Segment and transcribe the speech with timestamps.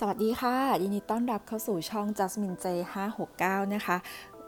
[0.00, 2.66] สวัสดีค่ะ ยินดีต้อนรับเข้าสู่ช่อง Jasmine J
[3.20, 3.96] 569 นะคะ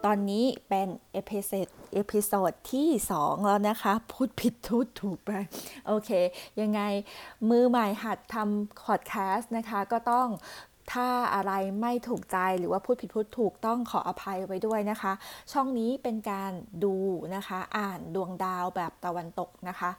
[0.05, 2.89] ตอนนี้เป็น episode episode ที่
[3.19, 5.31] 2 แล้วนะคะ พูดผิดพูดถูกไป
[5.87, 6.11] โอเค
[6.61, 6.81] ยังไง
[7.49, 10.29] มือใหม่หัดทำพอดแคสต์นะคะ ก็ต้อง
[10.93, 15.13] ถ้าอะไรไม่ถูกใจหรือว่าพูดผิดพูดถูกต้องขออภัยไว้ด้วยนะคะ
[15.53, 16.53] ช่องนี้เป็นการ
[16.85, 16.95] ดู
[17.35, 19.91] นะคะ อ่านดวงดาวแบบตะวันตกนะคะ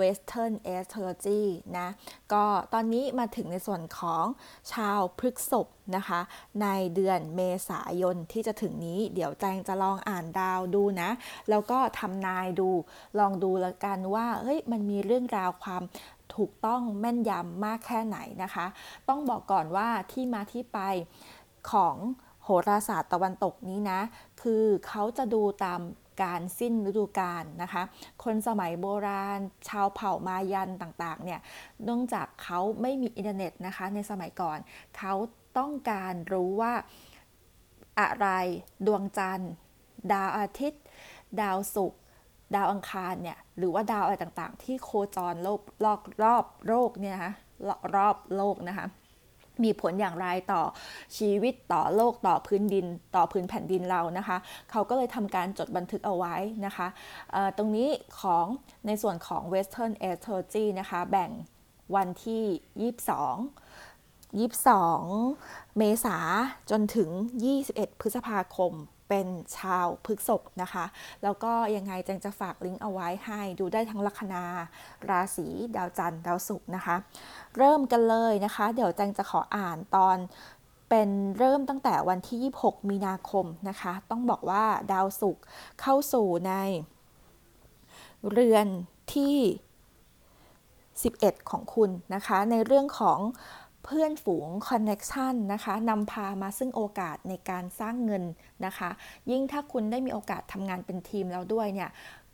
[0.00, 1.42] Western Astrology
[1.78, 1.88] นะ
[2.32, 4.24] ก็ตอนนี้มาถึงในส่วนของ
[4.72, 6.20] ชาวพฤกษภนะคะ
[6.62, 11.10] ในเดือนเมษายนที่จะถึงนี้ เดี๋ยวแจงจะลองอ่านดาวดูนะ
[11.50, 12.70] แล้วก็ทำนายดู
[13.18, 15.82] ลองดูแล้วกันว่า เฮ้ย มันมีเรื่องราวความ
[16.36, 18.66] ถูกต้องแม่นยำมากแค่ไหนนะคะ
[19.08, 20.78] ต้องบอกก่อนว่าที่มาที่ไป
[21.70, 21.96] ของ
[22.44, 24.00] โหราศาสตร์ตะวันตกนี้นะ
[24.42, 25.80] คือเขาจะดูตาม
[26.22, 27.82] การสิ้นฤดูกาลนะคะ
[28.24, 31.40] คนสมัยโบราณ ชาวเผ่ามายันต่างๆเนี่ย
[31.84, 34.58] เนื่องจากเขาไม่มีอินเทอร์เน็ตนะคะในสมัยก่อน
[34.96, 35.14] เขา
[35.58, 36.72] ต้องการรู้ว่า
[38.00, 38.28] อะไร
[38.86, 39.52] ดวงจันทร์
[40.12, 40.82] ดาวอาทิตย์
[41.40, 42.00] ดาวศุกร์
[42.54, 45.60] ดาวอังคารเนี่ย หรือว่าดาวอะไรต่างๆ ที่โคจรรอบ
[46.24, 47.32] รอบโลกเนี่ยนะคะ
[47.96, 48.86] รอบโลกนะคะ
[49.64, 50.62] มีผลอย่างไรต่อ
[51.18, 54.36] ชีวิตต่อโลกต่อพื้นดิน ต่อพื้นแผ่นดินเรานะคะ
[54.70, 56.34] เขาก็เลยทำการจดบันทึกเอาไว้
[56.66, 56.86] นะคะ
[57.56, 57.88] ตรงนี้
[58.20, 58.46] ของ
[58.86, 61.30] ในส่วนของ Western Astrology นะคะ แบ่ง
[61.94, 62.90] วันที่
[64.42, 66.16] 22 22 เมษา
[66.70, 67.08] จนถึง
[67.56, 68.72] 21 พฤษภาคม
[69.12, 70.84] เป็นชาวพฤกษภนะคะ
[71.22, 74.44] แล้วก็ยังไงแจงจะฝากลิงก์เอาไว้ให้ดูได้ทั้งลัคนา
[75.10, 75.46] ราศี
[75.76, 76.96] ดาวจันทร์ดาวศุกร์นะคะ
[77.56, 80.16] เริ่มกันเลยนะคะ เดี๋ยวแจงจะขออ่านตอน
[80.88, 85.44] เป็นเริ่มตั้งแต่วันที่ 26 มีนาคมนะคะ ต้องบอกว่าดาวศุกร์
[85.80, 86.52] เข้าสู่ใน
[88.30, 88.66] เรือน
[89.14, 89.36] ที่
[90.62, 93.18] 11 ของคุณนะคะ ในเรื่องของ
[93.84, 98.24] เพื่อนฝูงคอนเน็กชันนะคะนำพามาซึ่งโอกาสในการสร้างเงิน
[98.66, 98.90] นะคะ
[99.30, 101.90] ยิ่งถ้าคุณได้มีโอกาสทำงานเป็นทีมแล้วด้วยเนี่ย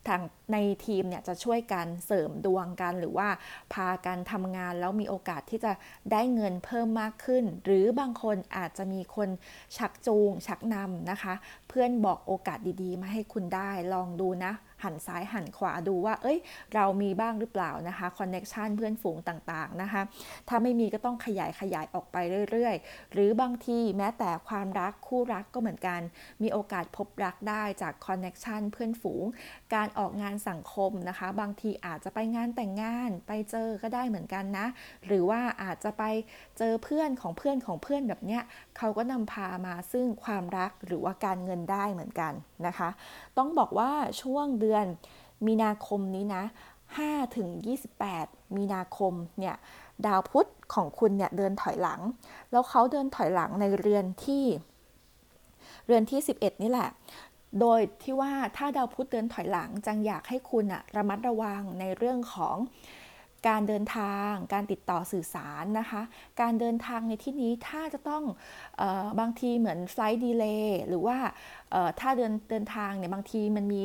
[0.09, 0.23] ทาง
[0.53, 0.57] ใน
[0.87, 3.29] ทีมเนี่ยจะช่วยกันเสริมดวงกันหรือว่า
[3.75, 5.73] พากันทำงานแล้วมีโอกาสที่จะ
[6.13, 9.29] ได้เงินเพิ่มมากขึ้น หรือบางคนอาจจะมีคน
[9.77, 11.35] ชักจูง ชักนำนะคะ
[11.69, 16.39] เพื่อนบอกโอกาสดีๆ มาให้คุณได้ลองดูนะ หันซ้ายหันขวาดูว่า เอ้ย
[16.75, 20.03] เรามีบ้างหรือเปล่านะคะ connection เพื่อนฝูงต่างๆนะคะ
[20.49, 22.17] ถ้าไม่มีก็ต้องขยายขยายออกไป
[22.51, 26.01] เรื่อยๆ หรือบางทีแม้แต่ความรักคู่รักก็เหมือนกัน
[26.43, 29.25] มีโอกาสพบรักได้จาก connection เพื่อนฝูง
[29.75, 34.67] การออกงานสังคมนะคะ บางทีอาจจะไปงานแต่งงานไปเจอก็ได้เหมือนกันนะ
[35.07, 36.05] หรือว่าอาจจะไป
[36.59, 38.43] เจอเพื่อนของเพื่อนของเพื่อนแบบเนี้ย
[38.77, 42.35] เขาก็นำพามาซึ่งความรักหรือว่าการเงินได้เหมือนกัน
[42.67, 42.89] นะคะ
[43.39, 43.91] ต้องบอกว่า
[44.23, 44.85] ช่วงเดือน
[45.47, 46.45] มีนาคมนี้นะ
[46.89, 47.49] 5ถึง
[48.05, 49.57] 28 มีนาคมเนี่ย
[50.07, 52.01] ดาวพุธของคุณเนี่ยเดินถอยหลัง
[52.51, 54.45] แล้วเขาเดินถอยหลังในเรือนที่
[55.87, 56.91] เรือนที่ 11 นี่แหละ
[57.61, 62.57] โดยที่ว่าถ้าดาวพุธเดินถอยหลังจังอยากให้คุณอะระมัดระวังในเรื่องของ
[63.49, 66.03] การเดินทาง การติดต่อสื่อสารนะคะ
[66.41, 68.25] การเดินทางในที่นี้ถ้าจะต้อง
[69.21, 71.17] บางทีเหมือนไฟล์ดีเลย์หรือว่า
[72.01, 73.83] ถ้าเดินเดินทางเนี่ยบางทีมันมี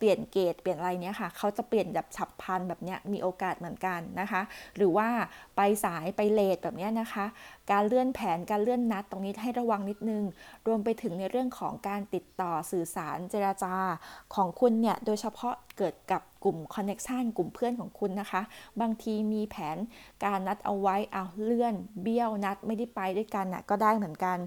[0.00, 4.42] เปลี่ยนเกตเปลี่ยนอะไรเนี้ยค่ะเขาจะเปลี่ยนแบบฉับพลันแบบเนี้ยมีโอกาสเหมือนกันนะคะ
[4.76, 5.08] หรือว่า
[5.56, 7.26] ไปสายไปเลทแบบเนี้ยนะคะ
[7.72, 10.24] การเลื่อนแผนการเลื่อนนัดตรงนี้ให้ระวังนิดนึง
[10.66, 13.74] รวมไปถึงในเรื่องของการติดต่อสื่อสารเจราจา
[14.34, 18.42] ของคุณเนี่ยโดยเฉพาะเกิดกับกลุ่มคอนเน็กชันกลุ่มเพื่อนของคุณนะคะ
[18.80, 19.76] บางทีมีแผน
[20.24, 24.38] การนัดเอาไว้เอาเลื่อน เบี้ยวนัดไม่ได้ไปด้วยกันนะก็ได้เหมือนกัน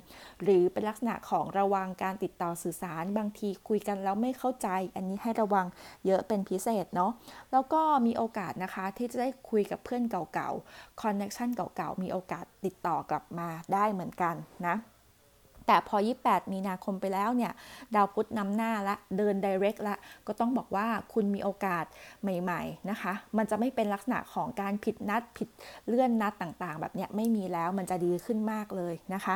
[0.44, 5.66] หรือเป็นลักษณะของระวังการติดต่อสื่อสาร บางทีคุยกันแล้วไม่เข้าใจ อันนี้ให้ระวัง
[6.06, 7.12] เยอะเป็นพิเศษเนาะ
[7.52, 14.36] แล้วก็มีโอกาสนะคะที่จะได้คุยกับเพื่อนเก่าๆคอนเน็กชันเก่าๆมีโอกาสติดต่อกลับมาได้เหมือนกัน
[14.68, 14.76] นะ
[15.68, 17.52] แต่พอ 28 มีนาคมไปแล้วเนี่ย
[17.96, 19.96] ดาวพุธนำหน้าละ เดิน direct ละ
[20.28, 21.86] ก็ต้องบอกว่าคุณมีโอกาส
[22.22, 25.50] ใหม่ ๆ นะคะ มันจะไม่เป็นลักษณะของการผิดนัด ผิด
[25.88, 29.36] เลื่อนนัดต่างๆ แบบเนี้ยไม่มีแล้ว มันจะดีขึ้นมากเลยนะคะ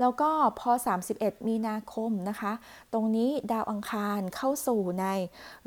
[0.00, 0.30] แล้วก็
[0.60, 0.70] พอ
[1.10, 2.52] 31 มีนาคมนะคะ
[2.92, 5.06] ตรงนี้ดาวอังคารเข้าสู่ใน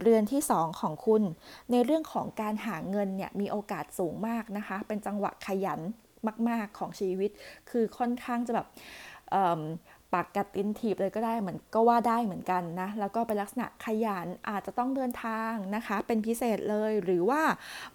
[0.01, 1.23] เรือนที่ 2 ของคุณ
[1.71, 5.81] ในเรื่องของการหาเงินเนี่ยมีโอกาสสูงมากนะคะ เป็นจังหวะขยัน
[6.49, 7.31] มาก ๆ ของชีวิต
[7.69, 8.67] คือค่อนข้างจะแบบ
[10.15, 17.41] ปากกัดตินทีบเลยก็ได้เหมือนก็ว่าได้เหมือนกันนะแล้วก็เป็นลักษณะขยันอาจจะต้องเดินทางนะคะ เป็นพิเศษเลยหรือว่า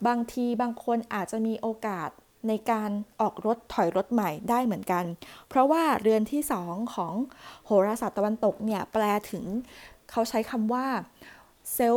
[0.06, 2.08] บางทีบางคนอาจจะมีโอกาส
[2.48, 2.90] ในการ
[3.20, 5.04] ออกรถถอยรถใหม่ได้เหมือนกัน
[5.48, 7.14] เพราะว่าเรือนที่สองของ
[7.64, 9.44] โหราศาสตร์ตะวันตกเนี่ยแปลถึง
[10.10, 10.86] เขาใช้คำว่า
[11.74, 11.96] self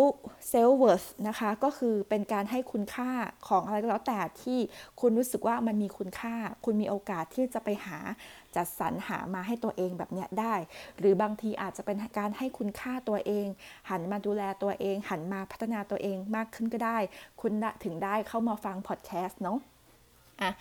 [0.49, 3.09] self-worth นะคะก็คือเป็นการให้คุณค่า
[3.47, 4.59] ของอะไรก็แล้วแต่ที่
[5.01, 6.35] คุณรู้สึกว่ามันมีคุณค่า
[6.65, 7.97] คุณมีโอกาสที่จะไปหา
[8.55, 10.55] จัดสรรหามาให้ตัวเองแบบเนี้ยได้
[10.99, 13.47] หรือบางทีอาจจะเป็นการให้คุณค่าตัวเอง
[13.89, 16.97] หันมาดูแลตัวเอง หันมาพัฒนาตัวเองมากขึ้นก็ได้
[17.41, 17.51] คุณ
[17.83, 19.59] ถึงได้เข้ามาฟังพอดแคสต์เนาะ
[20.41, 20.51] อะ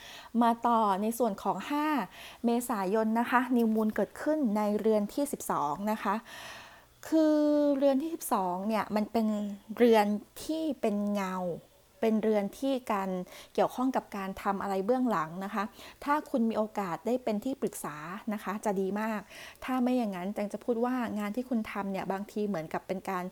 [0.43, 1.57] มาต่อในส่วนของ
[2.03, 5.25] 5 เมษายนนะคะ นิวมูลเกิดขึ้นในเรือนที่
[5.57, 6.15] 12 นะคะ
[7.09, 7.37] คือ
[7.77, 9.27] เรือนที่ 12เนี่ยมันเป็น
[9.77, 10.07] เรือน
[10.45, 11.37] ที่เป็นเงา
[12.01, 13.11] เป็นเรือนที่การ
[13.55, 15.65] เกี่ยวข้องกับการทำอะไรเบื้องหลังนะคะ
[16.05, 17.97] ถ้าคุณมีโอกาสได้เป็นที่ปรึกษา
[18.33, 19.21] นะคะ จะดีมาก
[19.65, 23.25] ถ้าไม่อย่างนั้นแจงจะพูดว่างานที่คุณทำเนี่ยบางทีเหมือนกับเป็นการ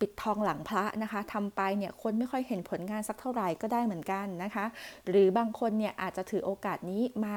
[0.00, 4.64] ปิดทองหลังพระนะคะทำไปเนี่ยคนไม่ค่อยเห็นผลงานสักเท่าไหร่ก็ได้เหมือนกันนะคะ
[5.08, 7.36] หรือบางคนเนี่ยอาจจะถือโอกาสนี้มา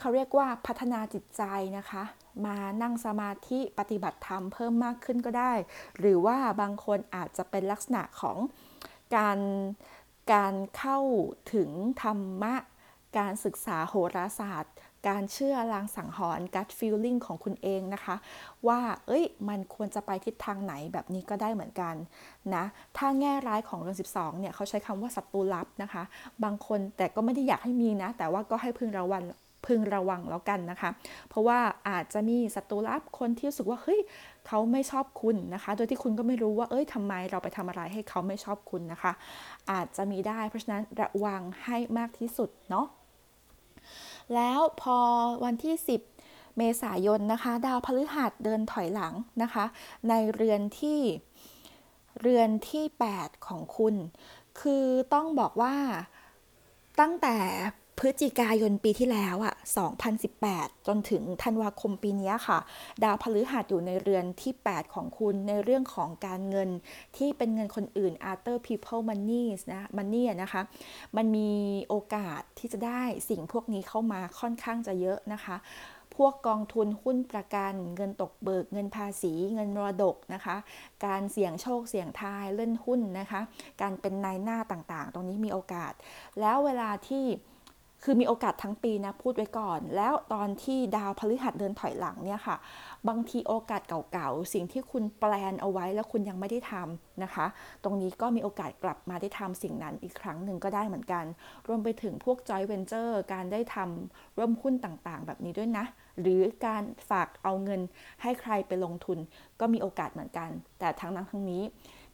[0.00, 1.42] เขาเรียกว่าพัฒนาจิตใจ
[1.78, 2.02] นะคะ
[2.46, 5.52] มานั่งสมาธิปฏิบัติธรรมเพิ่มมากขึ้นก็ได้
[5.98, 8.36] หรือว่าบางคนอาจจะเป็นลักษณะของ
[9.16, 9.38] การ
[10.32, 10.98] การเข้า
[11.54, 11.70] ถึง
[12.02, 12.54] ธรรมะ
[13.18, 14.74] การศึกษาโหราศาสตร์
[15.08, 18.16] การเชื่อลางสังหรณ์ gut feeling ของคุณเองนะคะ
[18.66, 21.94] ว่า เอ้ย มันควรจะไปทิศทางไหนแบบนี้ก็ได้เหมือนกัน
[22.54, 22.64] นะ
[22.96, 26.02] ถ้าแง่ร้ายของเรื่อง 12 เนี่ย เขาใช้คำว่าศัตรูลับนะคะ
[26.44, 29.22] บางคนแต่ก็ไม่ได้อยากให้มีนะ แต่ว่าก็ให้พึงระวัง
[29.70, 30.90] พึงระวังแล้วกันนะคะ
[31.28, 31.58] เพราะว่า
[31.88, 34.00] อาจจะมีศัตรูลับคนที่รู้สึกว่าเฮ้ย
[34.46, 39.12] เขาไม่ชอบคุณนะคะ โดยที่คุณก็ไม่รู้ว่าเอ้ยทำไมเราไปทำอะไรให้เขาไม่ชอบคุณนะคะ
[39.70, 42.86] อาจจะมีได้เพราะฉะนั้นระวังให้มากที่สุดเนาะ
[44.34, 44.98] แล้วพอ
[45.44, 45.74] วันที่
[46.16, 49.64] 10 เมษายนนะคะ ดาวพฤหัสเดินถอยหลังนะคะ
[50.08, 51.00] ในเรือนที่
[52.20, 52.84] เรือนที่
[53.16, 53.94] 8 ของคุณ
[54.60, 55.74] คือต้องบอกว่า
[57.00, 57.36] ตั้งแต่
[58.02, 59.54] พฤศจิกายนปีที่แล้วอะ
[60.20, 62.58] 2018 จนถึงธันวาคมปีนี้ค่ะ
[63.02, 66.70] ดาวพฤหัสอยู่ในเรือนที่ 8 ของคุณในเรื่องของการเงิน
[67.16, 70.62] ที่เป็นเงินคนอื่น other people money นะ money นะคะ
[71.16, 71.50] มันมี
[71.88, 75.56] โอกาสที่จะได้สิ่งพวกนี้เข้ามาค่อนข้างจะเยอะนะคะ
[76.16, 80.56] พวกกองทุนหุ้นประกันเงินตกเบิก เงินภาษีเงินมรดกนะคะ
[81.06, 83.40] การเสี่ยงโชคเสี่ยงทายเล่นหุ้นนะคะ
[83.80, 85.92] การเป็นนายหน้าต่างๆ ตรงนี้มีโอกาส
[86.40, 87.24] แล้วเวลาที่
[88.04, 92.56] คือมีโอกาสทั้งปีนะพูดไว้ก่อน แล้วตอนที่ดาวพฤหัสเดินถอยหลังเนี่ยค่ะ
[93.08, 97.46] บางทีโอกาสเก่าๆ สิ่งที่คุณแปลนเอาไว้แล้วคุณยังไม่ได้ทำนะคะ
[97.84, 101.24] ตรงนี้ก็มีโอกาสกลับมาได้ทำสิ่งนั้นอีกครั้งหนึ่งก็ได้เหมือนกัน
[101.68, 105.84] รวมไปถึงพวกจอยเวนเจอร์การได้ทำร่วมหุ้นต่างๆ แบบนี้ด้วยนะ
[106.20, 107.80] หรือการฝากเอาเงิน
[108.22, 109.18] ให้ใครไปลงทุน
[109.60, 111.62] ก็มีโอกาสเหมือนกัน แต่ทั้งนั้นทั้งนี้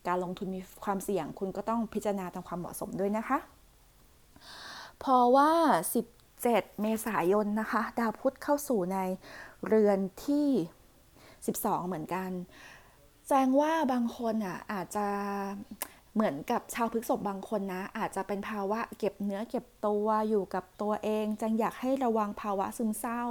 [0.06, 3.38] การลงทุนมีความเสี่ยงคุณก็ต้องพิจารณาตามความเหมาะสมด้วยนะคะ
[5.02, 5.52] พอว่า
[6.16, 8.98] 17 เมษายนนะคะ ดาวพุธเข้าสู่ใน
[9.66, 10.48] เรือนที่
[11.16, 12.30] 12 เหมือนกัน
[13.28, 15.06] แจ้งว่าบางคนอะอาจจะ
[16.14, 23.22] เหมือนกับชาวพฤกษบบางคนนะ อาจจะเป็นภาวะเก็บเนื้อเก็บตัวอยู่กับตัวเอง จังอยากให้ระวังภาวะซึมเศร้า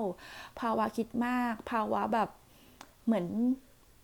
[0.59, 2.29] ภาวะคิดมาก ภาวะแบบ
[3.05, 3.27] เหมือน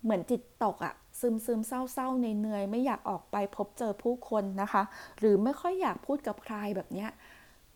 [0.03, 4.83] เหมือนจิตตกอะซึมซึมเศร้าเศร้าในเนื่อยไม่อยากออกไปพบเจอผู้คนนะคะ
[5.19, 7.09] หรือไม่ค่อยอยากพูดกับใครแบบเนี้ย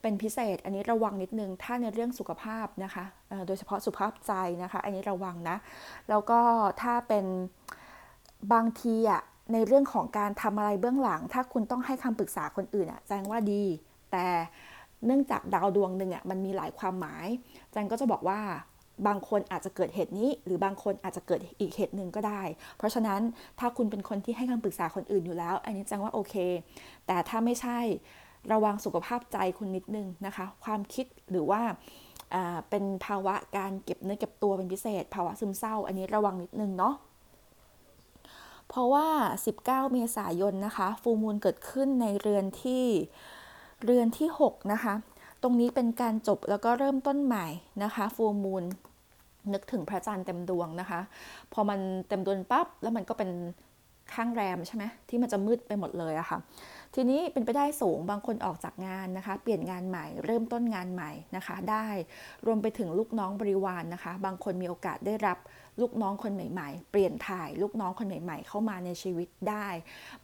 [0.05, 3.05] เป็นพิเศษ อันนี้ระวังนิดนึง ถ้าในเรื่องสุขภาพนะคะ
[3.47, 4.33] โดยเฉพาะสุขภาพใจ
[4.63, 5.57] นะคะ อันนี้ระวังนะ
[6.09, 6.39] แล้วก็
[6.81, 7.25] ถ้าเป็น
[8.53, 9.21] บางทีอะ
[9.53, 13.63] ในเรื่องของการทำอะไรเบื้องหลัง ถ้าคุณต้องให้คำปรึกษาคนอื่นอะแจ้งว่าดี
[14.11, 14.25] แต่
[15.05, 17.27] เนื่องจากดาวดวงหนึ่งอะมันมีหลายความหมาย
[17.71, 18.39] แจงก็จะบอกว่า
[19.07, 22.41] บางคนอาจจะเกิดเหตุนี้ หรือบางคนอาจจะเกิดอีกเหตุหนึ่งก็ได้
[22.77, 23.21] เพราะฉะนั้น
[23.59, 26.35] ถ้าคุณเป็นคนที่ให้คำปรึกษาคนอื่นอยู่แล้ว อันนี้แจ้งว่าโอเค
[27.07, 27.79] แต่ถ้าไม่ใช่
[28.53, 31.61] ระวังสุขภาพใจคุณนิดนึงนะคะ ความคิดหรือว่า
[32.69, 36.95] เป็นภาวะการเก็บเนื้อเก็บตัวเป็นพิเศษ ภาวะซึมเศร้า อันนี้ระวังนิดนึงเนาะ
[38.69, 39.07] เพราะว่า
[39.47, 42.83] 19 เมษายนนะคะฟูมูลเกิดขึ้นในเรือนที่
[43.83, 44.93] เรือนที่ 6 นะคะ
[45.41, 47.45] ตรงนี้เป็นการจบแล้วก็เริ่มต้นใหม่
[47.83, 48.63] นะคะฟูมูล
[49.53, 50.99] นึกถึงพระจันทร์เต็มดวงนะคะ
[51.53, 53.29] พอมันเต็มดวงปั๊บแล้วมันก็เป็น
[54.13, 56.39] ข้างแรมใช่ไหมที่มันจะมืดไปหมดเลยอะคะ่ะ
[56.95, 61.87] ทีนี้เป็นไปได้สูงบางคนออกจากงานนะคะ เปลี่ยนงานใหม่เริ่มต้นงานใหม่นะคะ ได้
[62.45, 65.37] รวมไปถึงลูกน้องบริวารนนะคะ บางคนมีโอกาสได้รับ
[65.81, 69.67] ลูกน้องคนใหม่ ๆ เปลี่ยนถ่ายลูกน้องคนใหม่ ๆ เข้ามาในชีวิตได้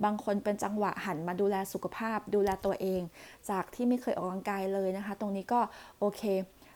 [0.03, 3.01] บางคนเป็นจังหวะหันมาดูแลสุขภาพ ดูแลตัวเอง
[3.49, 5.59] จากที่ไม่เคยออกกำลังกายเลยนะคะ ตรงนี้ก็
[5.99, 6.23] โอเค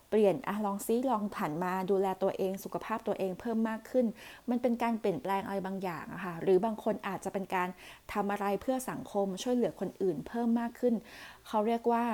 [0.09, 4.05] เปลี่ยนอะลองซิลองผันมาดูแลตัวเองสุขภาพตัวเองเพิ่มมากขึ้น
[4.49, 7.67] มันเป็นการเปลี่ยนแปลงอะไรบางอย่างอะค่ะหรือบางคนอาจจะเป็นการ
[8.13, 10.93] ทำอะไรเพื่อสังคมช่วยเหลือคนอื่นเพิ่มมากขึ้น
[11.47, 12.05] เขาเรียกว่า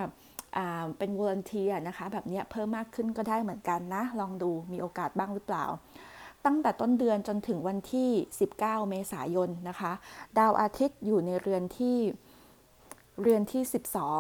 [0.98, 5.66] เป็นวอลเนทีนะคะแบบนี้เพิ่มมากขึ้นก็ได้เหมือนกันนะ ลองดูมีโอกาสบ้างหรือเปล่า
[6.46, 8.10] ตั้งแต่ต้นเดือนจนถึงวันที่
[8.52, 9.92] 19 เมษายนนะคะ
[10.38, 11.98] ดาวอาทิตย์อยู่ในเรือนที่
[13.22, 13.64] เรือนที่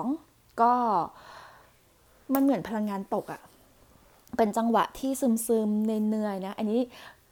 [0.01, 0.73] 12 ก็
[2.33, 3.41] มันเหมือนพลังงานตกอะ่ะ
[4.37, 6.79] เป็นจังหวะที่ซึมซึมๆเหนื่อยๆนะ อันนี้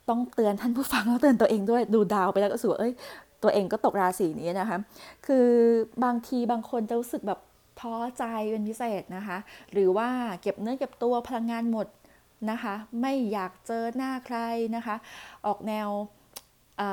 [0.10, 2.94] ต้องเตือนท่านผู้ฟังแล้วเตือนตัวเองด้วยดูดาวไปแล้วก็รู้สึกว่าเอ้ย
[3.44, 4.77] ตัวเองก็ตกราศีนี้นะคะ
[5.25, 5.48] คือ
[6.03, 7.39] บางทีบางคนจะรู้สึกแบบ
[7.79, 9.38] ท้อใจเป็นพิเศษนะคะ
[9.74, 10.10] หรือว่า
[10.41, 11.88] เก็บเนื้อเก็บตัวพลังงานหมด
[12.51, 14.38] นะคะ ไม่อยากเจอหน้าใคร
[14.75, 14.96] นะคะ
[15.46, 15.89] ออกแนว
[16.82, 16.84] อ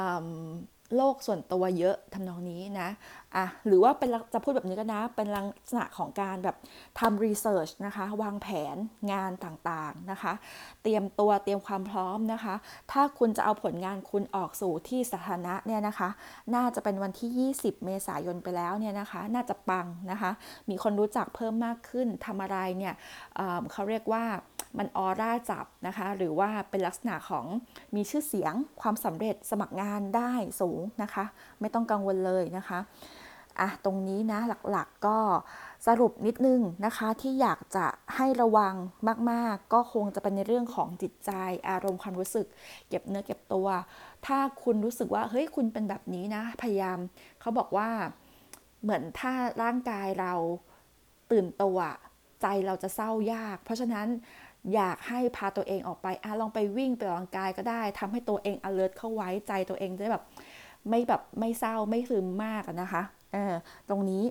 [0.97, 2.89] โลกส่วนตัวเยอะทำนองนี้นะ
[3.37, 6.57] อะหรือว่าเป็นจะพูดแบบนี้ก็นะ เป็นลักษณะของการแบบ
[7.01, 8.77] ทำรีเสิร์ชนะคะ วางแผน
[9.13, 10.33] งานต่างๆนะคะ
[10.83, 12.55] เตรียมตัวเตรียมความพร้อมนะคะ
[12.93, 16.09] ถ้าคุณจะเอาผลงานคุณออกสู่ที่สาธารณะเนี่ยนะคะ
[16.55, 20.31] น่าจะเป็นวันที่ 20 เมษายนไปแล้วเนี่ยนะคะ น่าจะปังนะคะ
[20.71, 22.95] มีคนรู้จักเพิ่มมากขึ้นทำอะไรเนี่ย
[23.37, 24.25] เเขาเรียกว่า
[24.79, 27.47] มันออร่าจับนะคะ หรือว่าเป็นลักษณะของ
[27.95, 31.25] มีชื่อเสียงความสำเร็จสมัครงานได้สูงนะคะ
[31.61, 32.79] ไม่ต้องกังวลเลยนะคะ
[33.61, 34.41] อะตรงนี้นะ
[34.71, 35.19] หลักๆก็
[35.87, 38.75] สรุปนิดนึงนะคะที่อยากจะให้ระวัง
[39.31, 41.31] มากๆ ก็คงจะเป็นในเรื่องของจิตใจ
[41.69, 42.47] อารมณ์ความรู้สึก
[42.89, 43.69] เก็บเนื้อเก็บตัว
[44.27, 46.99] ถ้าคุณรู้สึกว่าเฮ้ยคุณเป็นแบบนี้นะ พยายาม
[47.41, 47.89] เขาบอกว่า
[48.83, 50.33] เหมือนถ้าร่างกายเรา
[51.31, 51.79] ตื่นตัว
[52.43, 54.07] ใจเราจะเศร้ายาก เพราะฉะนั้น
[54.75, 60.25] อยากให้พาตัวเองออกไปอะลองไปวิ่งไปออกกำลังกายก็ได้ทำให้ตัวเอง alert เข้าไว้ใจตัวเองได้แบบ
[60.89, 63.55] ไม่แบบไม่เศร้าไม่ซึมมากนะคะเออ
[63.89, 64.25] ตรงนี้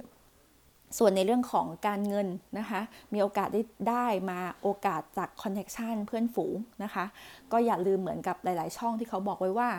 [0.97, 2.27] ส่วนในเรื่องของการเงิน
[2.59, 2.81] นะคะ
[3.13, 7.05] มีโอกาสได้ได้มาโอกาสจากคอนเน c t ชันเพื่อนฝูงนะคะ
[7.51, 9.69] ก็อย่าลืมเหมือนกับหลาย ๆ ช่องที่เขาบอกไว้ว่า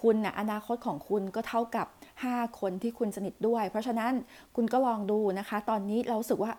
[0.00, 1.86] คุณนะอนาคตของคุณก็เท่ากับ
[2.24, 4.12] 5 คนที่คุณสนิทด้วย เพราะฉะนั้น
[4.56, 6.52] คุณก็ลองดูนะคะ ตอนนี้เราสึกว่า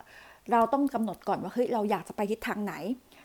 [0.52, 2.74] เราต้องกำหนดก่อนว่าเฮ้ยเราอยากจะไปทิศทางไหน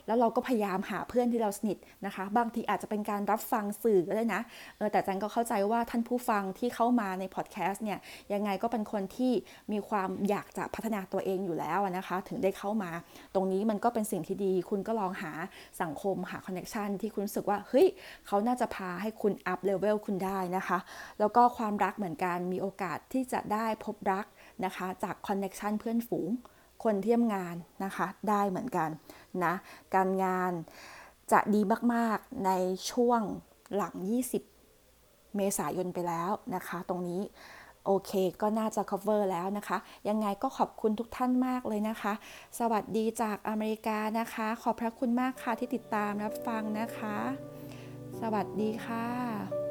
[0.06, 4.42] แล้วเราก็พยายามหาเพื่อนที่เราสนิทนะคะ บางทีอาจจะเป็นการรับฟังสื่อก็ได้นะ
[4.76, 7.98] เออแต่ฉันก็เข้าใจว่าท่านผู้ฟังที่เข้ามาในพอดแคสต์เนี่ย
[8.32, 9.32] ยังไงก็เป็นคนที่
[9.72, 12.90] มีความอยากจะพัฒนาตัวเองอยู่แล้วนะคะ ถึงได้เข้ามา
[13.34, 15.32] ตรงนี้มันก็เป็นสิ่งที่ดี คุณก็ลองหา
[15.82, 17.86] สังคมหาคอนเน t ชันที่คุณรู้สึกว่าเฮ้ย
[18.26, 20.78] เขาน่าจะพาให้คุณ up level คุณได้นะคะ
[21.18, 24.26] แล้วก็ความรักเหมือนกันมีโอกาสที่จะได้พบรัก
[24.64, 26.30] นะคะ จาก connection เพื่อนฝูง
[26.86, 28.88] คนที่ทำงานนะคะ ได้เหมือนกัน
[29.44, 29.54] นะ
[29.94, 30.52] การงาน
[31.32, 31.60] จะดี
[31.94, 32.50] มากๆใน
[32.90, 33.20] ช่วง
[33.76, 33.94] หลัง
[34.66, 37.20] 20 เมษายนไปแล้วนะคะ ตรงนี้
[37.86, 38.12] โอเค
[38.42, 39.78] ก็น่าจะ cover แล้วนะคะ
[40.08, 42.12] ยังไงก็ขอบคุณทุกท่านมากเลยนะคะ
[42.58, 47.16] สวัสดีจากอเมริกานะคะ ขอบพระคุณมากค่ะที่ติดตามรับฟังนะคะ
[48.20, 49.65] สวัสดีค่ะ